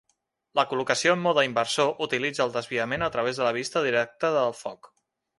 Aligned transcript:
La 0.59 0.63
col·locació 0.69 1.11
en 1.17 1.19
mode 1.25 1.43
inversor 1.47 1.91
utilitza 2.05 2.43
el 2.47 2.53
desviament 2.55 3.07
a 3.07 3.09
través 3.17 3.41
de 3.41 3.45
la 3.49 3.55
vista 3.59 3.83
directa 3.89 4.33
del 4.37 4.57
foc. 4.63 4.91